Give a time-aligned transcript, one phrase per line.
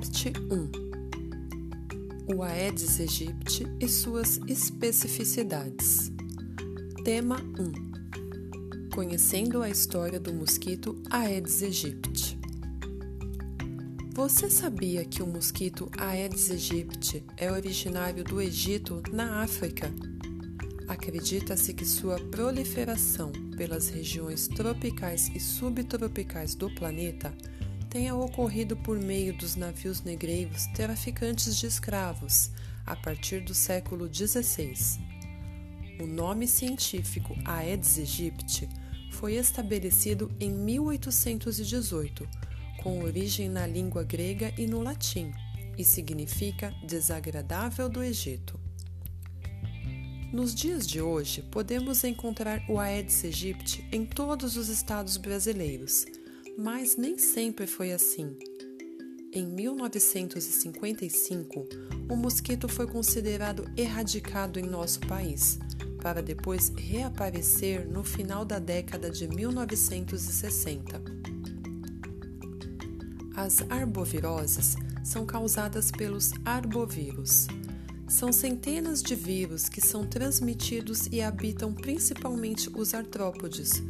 [0.00, 6.10] Parte 1 O Aedes aegypti e suas especificidades.
[7.04, 12.38] Tema 1 Conhecendo a história do mosquito Aedes aegypti.
[14.14, 19.92] Você sabia que o mosquito Aedes aegypti é originário do Egito, na África?
[20.88, 27.36] Acredita-se que sua proliferação pelas regiões tropicais e subtropicais do planeta
[27.90, 32.50] tenha ocorrido por meio dos navios negreiros traficantes de escravos
[32.86, 34.74] a partir do século XVI.
[36.00, 38.68] O nome científico Aedes aegypti
[39.10, 42.28] foi estabelecido em 1818,
[42.80, 45.32] com origem na língua grega e no latim,
[45.76, 48.58] e significa desagradável do Egito.
[50.32, 56.06] Nos dias de hoje, podemos encontrar o Aedes aegypti em todos os estados brasileiros
[56.60, 58.36] mas nem sempre foi assim.
[59.32, 61.66] Em 1955,
[62.10, 65.58] o mosquito foi considerado erradicado em nosso país,
[66.02, 71.00] para depois reaparecer no final da década de 1960.
[73.34, 77.46] As arboviroses são causadas pelos arbovírus.
[78.06, 83.82] São centenas de vírus que são transmitidos e habitam principalmente os artrópodes,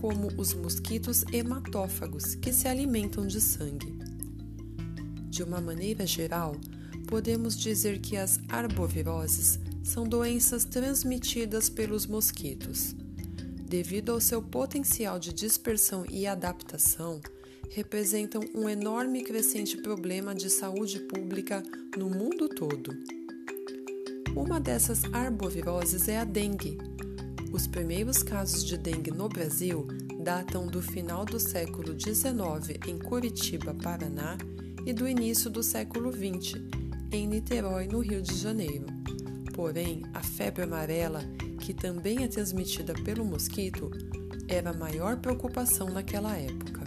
[0.00, 3.98] como os mosquitos hematófagos, que se alimentam de sangue.
[5.28, 6.56] De uma maneira geral,
[7.06, 12.94] podemos dizer que as arboviroses são doenças transmitidas pelos mosquitos.
[13.68, 17.20] Devido ao seu potencial de dispersão e adaptação,
[17.70, 21.62] representam um enorme e crescente problema de saúde pública
[21.96, 22.90] no mundo todo.
[24.34, 26.78] Uma dessas arboviroses é a dengue,
[27.52, 29.86] os primeiros casos de dengue no Brasil
[30.22, 34.36] datam do final do século XIX em Curitiba, Paraná,
[34.86, 36.60] e do início do século XX
[37.12, 38.86] em Niterói, no Rio de Janeiro.
[39.54, 41.22] Porém, a febre amarela,
[41.60, 43.90] que também é transmitida pelo mosquito,
[44.48, 46.79] era a maior preocupação naquela época.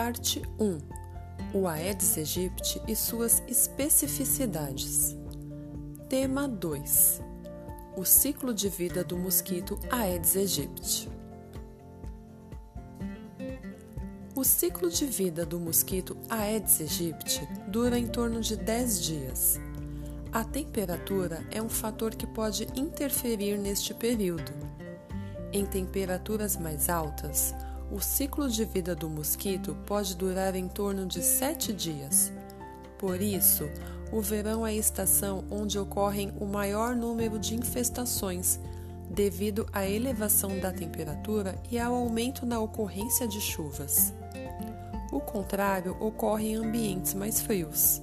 [0.00, 0.78] Parte 1
[1.52, 5.16] O Aedes aegypti e suas especificidades.
[6.08, 7.20] Tema 2
[7.96, 11.10] O ciclo de vida do mosquito Aedes aegypti.
[14.36, 19.60] O ciclo de vida do mosquito Aedes aegypti dura em torno de 10 dias.
[20.30, 24.52] A temperatura é um fator que pode interferir neste período.
[25.52, 27.52] Em temperaturas mais altas,
[27.90, 32.32] o ciclo de vida do mosquito pode durar em torno de sete dias.
[32.98, 33.68] Por isso,
[34.12, 38.60] o verão é a estação onde ocorrem o maior número de infestações,
[39.10, 44.12] devido à elevação da temperatura e ao aumento na ocorrência de chuvas.
[45.10, 48.02] O contrário ocorre em ambientes mais frios.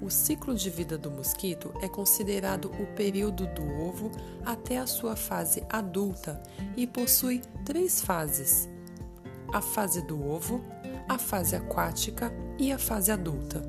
[0.00, 4.10] O ciclo de vida do mosquito é considerado o período do ovo
[4.44, 6.42] até a sua fase adulta
[6.76, 8.68] e possui três fases:
[9.52, 10.62] a fase do ovo,
[11.08, 13.62] a fase aquática e a fase adulta.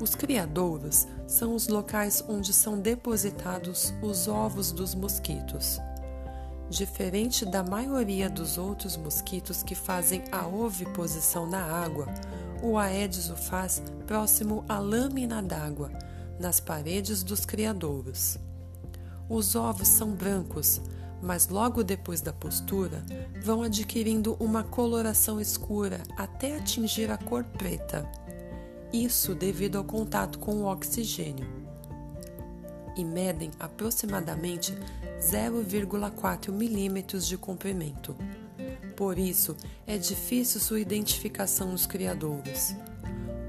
[0.00, 5.80] Os criadouros são os locais onde são depositados os ovos dos mosquitos.
[6.68, 12.06] Diferente da maioria dos outros mosquitos que fazem a oviposição na água,
[12.62, 15.90] o Aedes o faz próximo à lâmina d'água,
[16.40, 18.38] nas paredes dos criadouros.
[19.28, 20.80] Os ovos são brancos,
[21.24, 23.02] mas logo depois da postura
[23.42, 28.06] vão adquirindo uma coloração escura até atingir a cor preta.
[28.92, 31.46] Isso devido ao contato com o oxigênio.
[32.96, 34.72] E medem aproximadamente
[35.18, 38.14] 0,4 milímetros de comprimento.
[38.94, 39.56] Por isso,
[39.86, 42.74] é difícil sua identificação nos criadouros.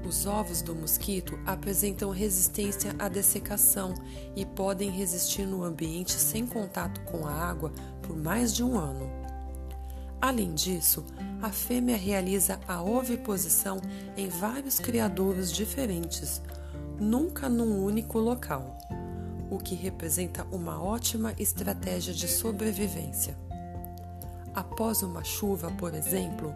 [0.06, 3.92] Os ovos do mosquito apresentam resistência à dessecação
[4.36, 7.72] e podem resistir no ambiente sem contato com a água
[8.02, 9.10] por mais de um ano.
[10.20, 11.04] Além disso,
[11.42, 13.80] a fêmea realiza a oviposição
[14.16, 16.40] em vários criadouros diferentes,
[17.00, 18.78] nunca num único local,
[19.50, 23.36] o que representa uma ótima estratégia de sobrevivência.
[24.54, 26.54] Após uma chuva, por exemplo,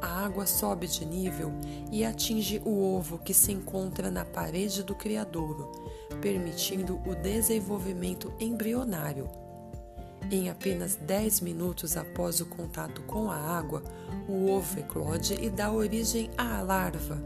[0.00, 1.52] a água sobe de nível
[1.90, 5.70] e atinge o ovo que se encontra na parede do criadouro,
[6.20, 9.28] permitindo o desenvolvimento embrionário.
[10.30, 13.82] Em apenas 10 minutos após o contato com a água,
[14.28, 17.18] o ovo eclode e dá origem à larva,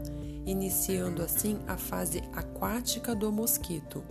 [0.45, 4.03] iniciando assim a fase aquática do mosquito.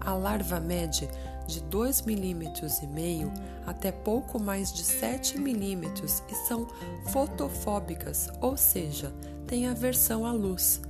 [0.00, 1.08] a larva mede
[1.50, 3.32] de 2,5 mm
[3.66, 5.84] até pouco mais de 7 mm
[6.28, 6.66] e são
[7.12, 9.12] fotofóbicas, ou seja,
[9.46, 10.80] têm aversão à luz.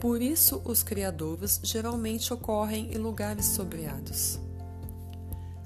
[0.00, 4.38] Por isso, os criadouros geralmente ocorrem em lugares sombreados.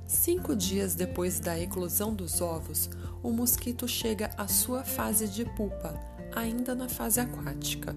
[0.07, 2.91] Cinco dias depois da eclosão dos ovos,
[3.23, 5.99] o mosquito chega à sua fase de pupa,
[6.35, 7.95] ainda na fase aquática.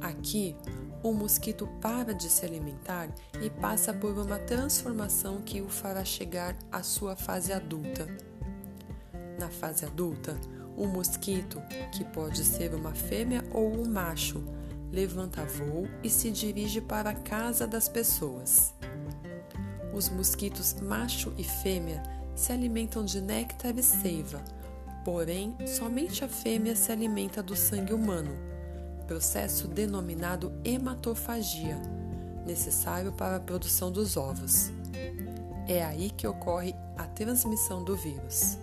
[0.00, 0.56] Aqui,
[1.08, 3.08] o mosquito para de se alimentar
[3.40, 8.08] e passa por uma transformação que o fará chegar à sua fase adulta.
[9.38, 10.36] Na fase adulta,
[10.76, 11.62] o mosquito,
[11.92, 14.42] que pode ser uma fêmea ou um macho,
[14.90, 18.74] levanta voo e se dirige para a casa das pessoas.
[19.94, 22.02] Os mosquitos macho e fêmea
[22.34, 24.42] se alimentam de néctar e seiva,
[25.04, 28.55] porém, somente a fêmea se alimenta do sangue humano
[29.06, 31.80] processo denominado hematofagia,
[32.44, 34.70] necessário para a produção dos ovos.
[35.68, 38.58] É aí que ocorre a transmissão do vírus.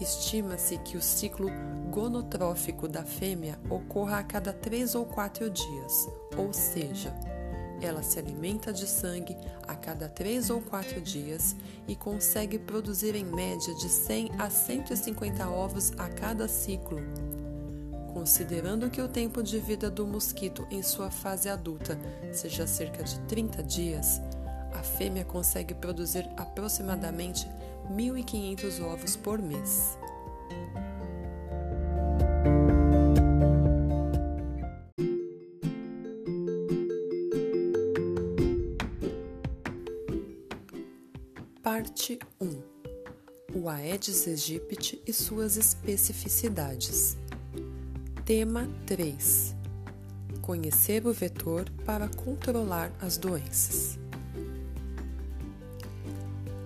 [0.00, 1.48] Estima-se que o ciclo
[1.90, 7.14] gonotrófico da fêmea ocorra a cada três ou quatro dias, ou seja,
[7.80, 11.54] ela se alimenta de sangue a cada três ou quatro dias
[11.86, 16.98] e consegue produzir em média de 100 a 150 ovos a cada ciclo.
[18.16, 22.00] Considerando que o tempo de vida do mosquito em sua fase adulta
[22.32, 24.22] seja cerca de 30 dias,
[24.72, 27.46] a fêmea consegue produzir aproximadamente
[27.90, 29.98] 1.500 ovos por mês.
[41.62, 42.62] Parte 1
[43.54, 47.18] O Aedes aegypti e suas especificidades.
[48.26, 49.54] Tema 3
[50.42, 54.00] Conhecer o vetor para controlar as doenças.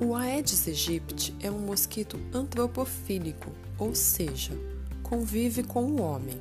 [0.01, 4.55] O Aedes aegypti é um mosquito antropofílico, ou seja,
[5.03, 6.41] convive com o homem.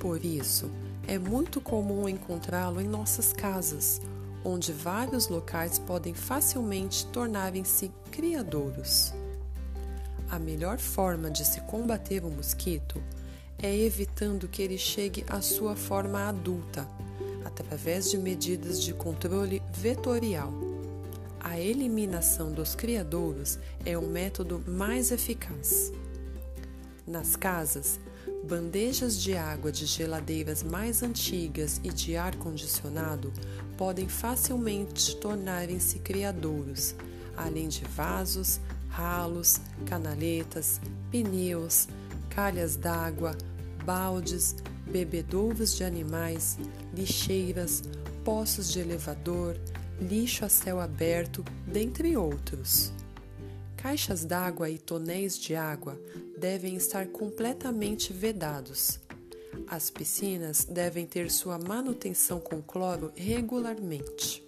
[0.00, 0.70] Por isso,
[1.06, 4.00] é muito comum encontrá-lo em nossas casas,
[4.42, 9.12] onde vários locais podem facilmente tornarem-se criadouros.
[10.30, 13.21] A melhor forma de se combater o mosquito é
[13.70, 16.88] evitando que ele chegue à sua forma adulta,
[17.44, 20.52] através de medidas de controle vetorial.
[21.38, 25.92] A eliminação dos criadouros é o método mais eficaz.
[27.06, 27.98] Nas casas,
[28.44, 33.32] bandejas de água de geladeiras mais antigas e de ar condicionado
[33.76, 36.94] podem facilmente tornarem-se criadouros,
[37.36, 40.80] além de vasos, ralos, canaletas,
[41.10, 41.88] pneus,
[42.30, 43.36] calhas d'água,
[43.84, 44.56] baldes,
[44.90, 46.58] bebedouros de animais,
[46.94, 47.82] lixeiras,
[48.24, 49.58] poços de elevador,
[50.00, 52.92] lixo a céu aberto, dentre outros.
[53.76, 55.98] Caixas d'água e tonéis de água
[56.38, 59.00] devem estar completamente vedados.
[59.66, 64.42] As piscinas devem ter sua manutenção com cloro regularmente.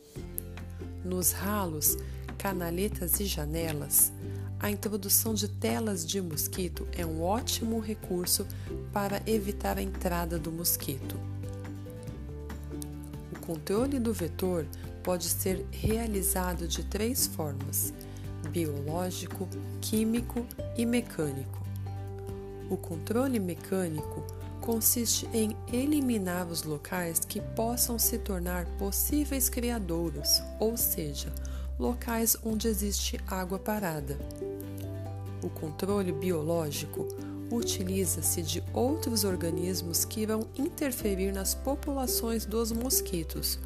[1.05, 1.97] Nos ralos,
[2.39, 4.13] canaletas e janelas,
[4.59, 8.47] a introdução de telas de mosquito é um ótimo recurso
[8.95, 11.19] para evitar a entrada do mosquito.
[13.33, 14.65] O controle do vetor
[15.03, 17.93] pode ser realizado de três formas:
[18.51, 19.49] biológico,
[19.81, 20.47] químico
[20.79, 21.59] e mecânico.
[22.71, 24.25] O controle mecânico
[24.61, 31.31] consiste em eliminar os locais que possam se tornar possíveis criadouros, ou seja,
[31.79, 34.17] locais onde existe água parada.
[35.43, 37.07] O controle biológico
[37.51, 43.59] utiliza-se de outros organismos que irão interferir nas populações dos mosquitos,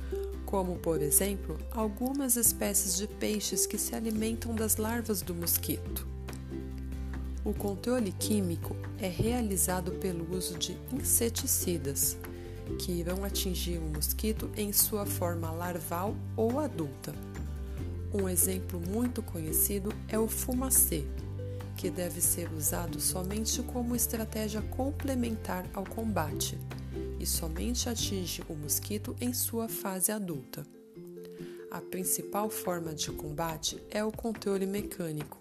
[0.44, 6.06] como, por exemplo, algumas espécies de peixes que se alimentam das larvas do mosquito.
[7.44, 12.16] O controle químico é realizado pelo uso de inseticidas,
[12.78, 17.14] que irão atingir o mosquito em sua forma larval ou adulta.
[18.12, 21.04] Um exemplo muito conhecido é o fumacê,
[21.78, 26.58] que deve ser usado somente como estratégia complementar ao combate
[27.20, 30.66] e somente atinge o mosquito em sua fase adulta.
[31.70, 35.38] A principal forma de combate é o controle mecânico,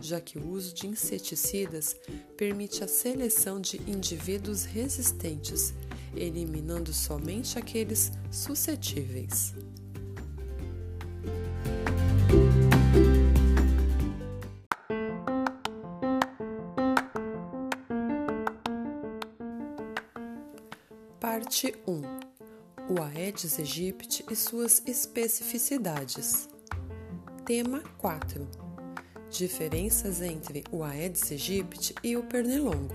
[0.00, 1.94] já que o uso de inseticidas
[2.34, 5.74] permite a seleção de indivíduos resistentes,
[6.16, 9.54] eliminando somente aqueles suscetíveis.
[21.58, 22.02] Parte 1
[22.88, 26.48] o Aedes aegypti e suas especificidades.
[27.44, 28.46] Tema 4.
[29.28, 32.94] Diferenças entre o Aedes aegypti e o pernilongo.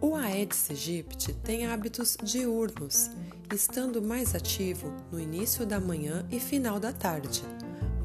[0.00, 3.10] O Aedes aegypti tem hábitos diurnos,
[3.52, 7.42] estando mais ativo no início da manhã e final da tarde.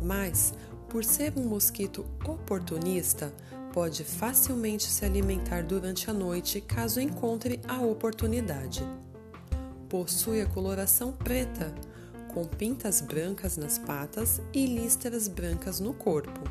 [0.03, 0.53] Mas,
[0.89, 3.33] por ser um mosquito oportunista,
[3.73, 8.83] pode facilmente se alimentar durante a noite caso encontre a oportunidade.
[9.89, 11.73] Possui a coloração preta,
[12.33, 16.41] com pintas brancas nas patas e listras brancas no corpo.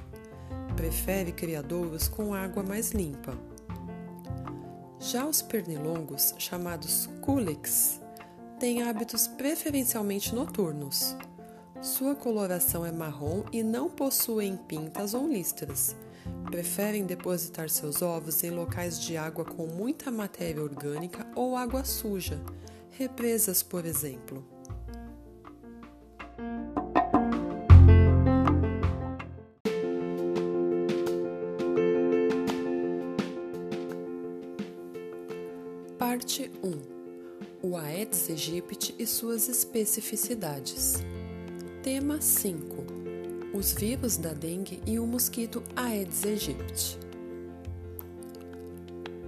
[0.74, 3.36] Prefere criadouros com água mais limpa.
[4.98, 8.00] Já os pernilongos, chamados culex,
[8.58, 11.16] têm hábitos preferencialmente noturnos.
[11.80, 15.94] Sua coloração é marrom e não possuem pintas ou listras.
[16.50, 22.40] Preferem depositar seus ovos em locais de água com muita matéria orgânica ou água suja,
[22.90, 24.44] represas, por exemplo.
[35.98, 40.94] Parte 1 O Aedes aegypti e suas especificidades.
[41.82, 43.05] Tema 5
[43.56, 46.98] Os vírus da dengue e o mosquito Aedes aegypti.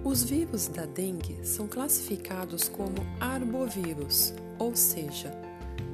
[0.03, 5.33] Os vírus da dengue são classificados como arbovírus, ou seja,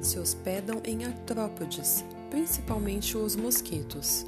[0.02, 4.26] se hospedam em artrópodes, principalmente os mosquitos.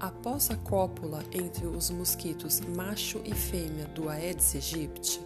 [0.00, 5.20] Após a cópula entre os mosquitos macho e fêmea do Aedes aegypti,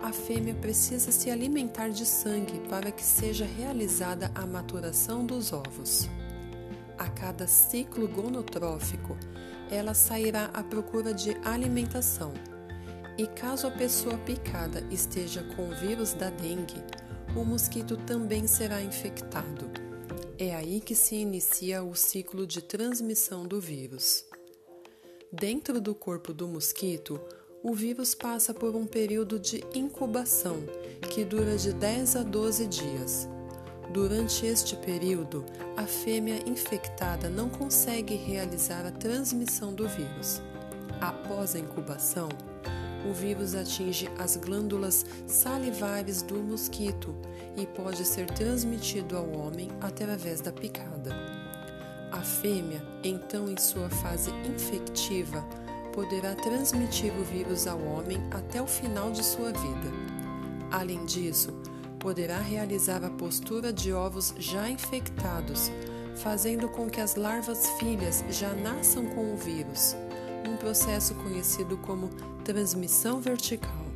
[0.00, 6.08] a fêmea precisa se alimentar de sangue para que seja realizada a maturação dos ovos.
[6.98, 9.16] A cada ciclo gonotrófico,
[9.70, 12.32] ela sairá à procura de alimentação
[13.18, 16.80] e caso a pessoa picada esteja com o vírus da dengue,
[17.36, 19.68] o mosquito também será infectado.
[20.38, 24.24] É aí que se inicia o ciclo de transmissão do vírus.
[25.32, 27.20] Dentro do corpo do mosquito,
[27.62, 30.56] o vírus passa por um período de incubação
[31.10, 33.28] que dura de 10 a 12 dias.
[33.90, 35.44] Durante este período,
[35.76, 40.42] a fêmea infectada não consegue realizar a transmissão do vírus.
[41.00, 42.28] Após a incubação,
[43.08, 47.14] o vírus atinge as glândulas salivares do mosquito
[47.56, 51.14] e pode ser transmitido ao homem através da picada.
[52.12, 55.42] A fêmea, então em sua fase infectiva,
[55.94, 59.90] poderá transmitir o vírus ao homem até o final de sua vida.
[60.70, 61.52] Além disso,
[61.98, 65.70] poderá realizar a postura de ovos já infectados,
[66.16, 69.96] fazendo com que as larvas filhas já nasçam com o vírus
[70.48, 72.08] um processo conhecido como
[72.44, 73.87] transmissão vertical.